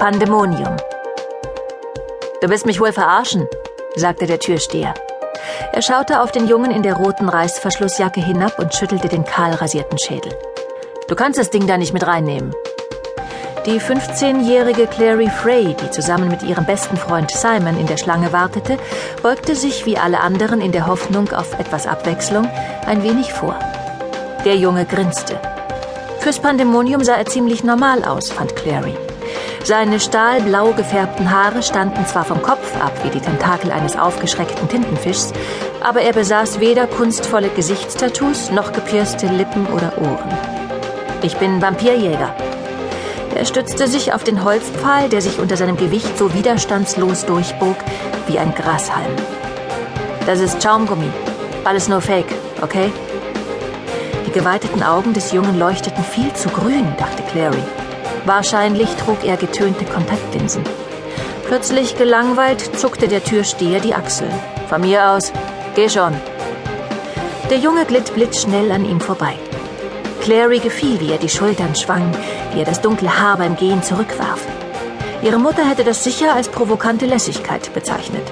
[0.00, 0.78] Pandemonium.
[2.40, 3.46] Du willst mich wohl verarschen,
[3.96, 4.94] sagte der Türsteher.
[5.74, 9.98] Er schaute auf den Jungen in der roten Reißverschlussjacke hinab und schüttelte den kahl rasierten
[9.98, 10.32] Schädel.
[11.06, 12.54] Du kannst das Ding da nicht mit reinnehmen.
[13.66, 18.78] Die 15-jährige Clary Frey, die zusammen mit ihrem besten Freund Simon in der Schlange wartete,
[19.22, 22.48] beugte sich wie alle anderen in der Hoffnung auf etwas Abwechslung
[22.86, 23.58] ein wenig vor.
[24.46, 25.38] Der Junge grinste.
[26.20, 28.96] Fürs Pandemonium sah er ziemlich normal aus, fand Clary.
[29.62, 35.32] Seine stahlblau gefärbten Haare standen zwar vom Kopf ab wie die Tentakel eines aufgeschreckten Tintenfischs,
[35.80, 40.38] aber er besaß weder kunstvolle Gesichtstattoos noch gepierste Lippen oder Ohren.
[41.22, 42.34] Ich bin Vampirjäger.
[43.34, 47.76] Er stützte sich auf den Holzpfahl, der sich unter seinem Gewicht so widerstandslos durchbog
[48.26, 49.14] wie ein Grashalm.
[50.26, 51.10] Das ist Schaumgummi.
[51.64, 52.90] Alles nur Fake, okay?
[54.26, 57.62] Die geweiteten Augen des Jungen leuchteten viel zu grün, dachte Clary.
[58.24, 60.62] Wahrscheinlich trug er getönte Kontaktlinsen.
[61.46, 64.32] Plötzlich gelangweilt zuckte der Türsteher die Achseln.
[64.68, 65.32] Von mir aus,
[65.74, 66.14] geh schon.
[67.50, 69.34] Der Junge glitt blitzschnell an ihm vorbei.
[70.20, 72.12] Clary gefiel, wie er die Schultern schwang,
[72.52, 74.46] wie er das dunkle Haar beim Gehen zurückwarf.
[75.22, 78.30] Ihre Mutter hätte das sicher als provokante Lässigkeit bezeichnet.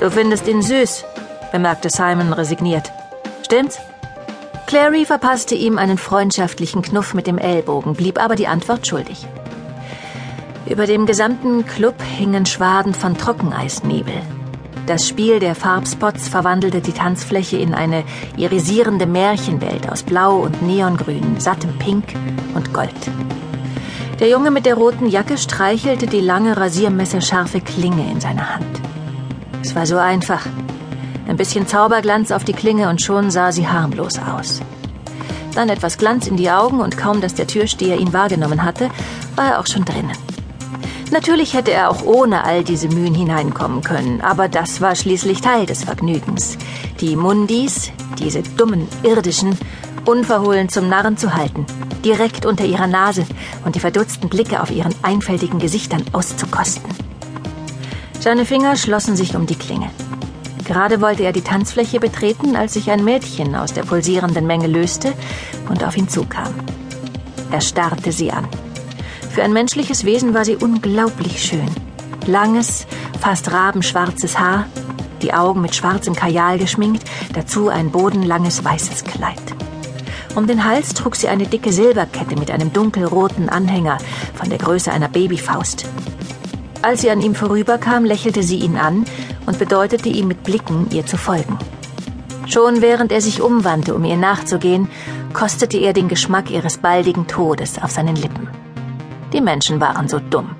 [0.00, 1.04] Du findest ihn süß,
[1.52, 2.90] bemerkte Simon resigniert.
[3.42, 3.78] Stimmt's?
[4.68, 9.26] Clary verpasste ihm einen freundschaftlichen Knuff mit dem Ellbogen, blieb aber die Antwort schuldig.
[10.68, 14.12] Über dem gesamten Club hingen Schwaden von Trockeneisnebel.
[14.84, 18.04] Das Spiel der Farbspots verwandelte die Tanzfläche in eine
[18.36, 22.04] irisierende Märchenwelt aus Blau und Neongrün, sattem Pink
[22.54, 22.92] und Gold.
[24.20, 28.82] Der Junge mit der roten Jacke streichelte die lange rasiermesserscharfe Klinge in seiner Hand.
[29.62, 30.44] Es war so einfach.
[31.28, 34.62] Ein bisschen Zauberglanz auf die Klinge und schon sah sie harmlos aus.
[35.54, 38.88] Dann etwas Glanz in die Augen und kaum, dass der Türsteher ihn wahrgenommen hatte,
[39.36, 40.16] war er auch schon drinnen.
[41.10, 45.66] Natürlich hätte er auch ohne all diese Mühen hineinkommen können, aber das war schließlich Teil
[45.66, 46.56] des Vergnügens.
[47.00, 49.56] Die Mundis, diese dummen Irdischen,
[50.06, 51.66] unverhohlen zum Narren zu halten,
[52.04, 53.26] direkt unter ihrer Nase
[53.66, 56.90] und die verdutzten Blicke auf ihren einfältigen Gesichtern auszukosten.
[58.18, 59.90] Seine Finger schlossen sich um die Klinge.
[60.68, 65.14] Gerade wollte er die Tanzfläche betreten, als sich ein Mädchen aus der pulsierenden Menge löste
[65.70, 66.52] und auf ihn zukam.
[67.50, 68.46] Er starrte sie an.
[69.30, 71.70] Für ein menschliches Wesen war sie unglaublich schön.
[72.26, 72.86] Langes,
[73.18, 74.66] fast rabenschwarzes Haar,
[75.22, 77.02] die Augen mit schwarzem Kajal geschminkt,
[77.32, 79.40] dazu ein bodenlanges weißes Kleid.
[80.34, 83.96] Um den Hals trug sie eine dicke Silberkette mit einem dunkelroten Anhänger
[84.34, 85.86] von der Größe einer Babyfaust.
[86.80, 89.04] Als sie an ihm vorüberkam, lächelte sie ihn an
[89.46, 91.58] und bedeutete ihm mit Blicken, ihr zu folgen.
[92.46, 94.88] Schon während er sich umwandte, um ihr nachzugehen,
[95.32, 98.48] kostete er den Geschmack ihres baldigen Todes auf seinen Lippen.
[99.32, 100.56] Die Menschen waren so dumm.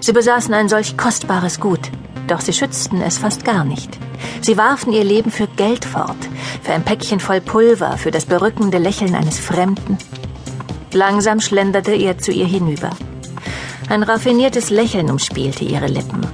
[0.00, 1.90] Sie besaßen ein solch kostbares Gut,
[2.28, 3.98] doch sie schützten es fast gar nicht.
[4.42, 6.16] Sie warfen ihr Leben für Geld fort,
[6.62, 9.98] für ein Päckchen voll Pulver, für das berückende Lächeln eines Fremden.
[10.92, 12.90] Langsam schlenderte er zu ihr hinüber.
[13.88, 16.26] Ein raffiniertes Lächeln umspielte ihre Lippen.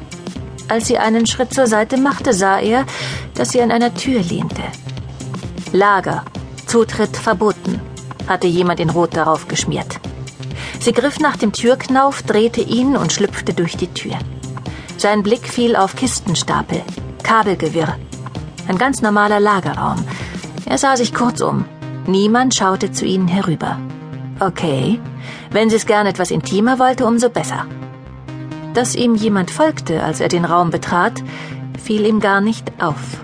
[0.68, 2.86] Als sie einen Schritt zur Seite machte, sah er,
[3.34, 4.62] dass sie an einer Tür lehnte.
[5.72, 6.24] Lager,
[6.66, 7.80] Zutritt verboten,
[8.26, 10.00] hatte jemand in Rot darauf geschmiert.
[10.80, 14.18] Sie griff nach dem Türknauf, drehte ihn und schlüpfte durch die Tür.
[14.96, 16.82] Sein Blick fiel auf Kistenstapel,
[17.22, 17.96] Kabelgewirr.
[18.66, 20.04] Ein ganz normaler Lagerraum.
[20.64, 21.66] Er sah sich kurz um.
[22.06, 23.78] Niemand schaute zu ihnen herüber.
[24.42, 24.98] Okay,
[25.52, 27.66] wenn sie es gern etwas intimer wollte, umso besser.
[28.74, 31.22] Dass ihm jemand folgte, als er den Raum betrat,
[31.80, 33.20] fiel ihm gar nicht auf.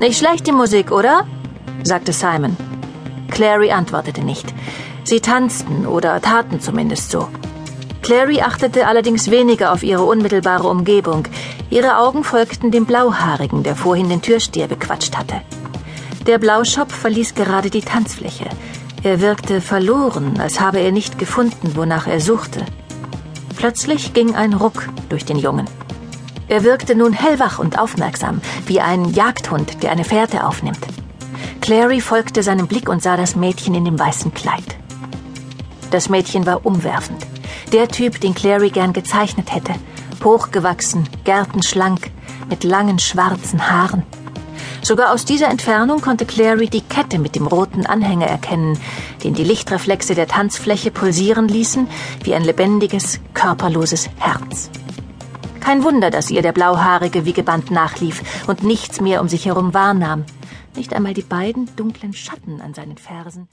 [0.00, 1.24] Nicht schlecht die Musik, oder?
[1.84, 2.56] sagte Simon.
[3.30, 4.52] Clary antwortete nicht.
[5.04, 7.28] Sie tanzten oder taten zumindest so.
[8.02, 11.28] Clary achtete allerdings weniger auf ihre unmittelbare Umgebung.
[11.70, 15.42] Ihre Augen folgten dem Blauhaarigen, der vorhin den Türsteher bequatscht hatte.
[16.28, 18.44] Der Blauschopf verließ gerade die Tanzfläche.
[19.02, 22.66] Er wirkte verloren, als habe er nicht gefunden, wonach er suchte.
[23.56, 25.64] Plötzlich ging ein Ruck durch den Jungen.
[26.46, 30.86] Er wirkte nun hellwach und aufmerksam, wie ein Jagdhund, der eine Fährte aufnimmt.
[31.62, 34.76] Clary folgte seinem Blick und sah das Mädchen in dem weißen Kleid.
[35.90, 37.26] Das Mädchen war umwerfend.
[37.72, 39.72] Der Typ, den Clary gern gezeichnet hätte.
[40.22, 42.10] Hochgewachsen, gärtenschlank,
[42.50, 44.02] mit langen schwarzen Haaren.
[44.82, 48.78] Sogar aus dieser Entfernung konnte Clary die Kette mit dem roten Anhänger erkennen,
[49.24, 51.88] den die Lichtreflexe der Tanzfläche pulsieren ließen
[52.24, 54.70] wie ein lebendiges, körperloses Herz.
[55.60, 59.74] Kein Wunder, dass ihr der Blauhaarige wie gebannt nachlief und nichts mehr um sich herum
[59.74, 60.24] wahrnahm.
[60.74, 63.48] Nicht einmal die beiden dunklen Schatten an seinen Fersen.